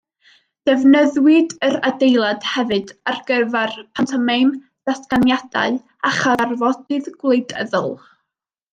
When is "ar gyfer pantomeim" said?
3.13-4.51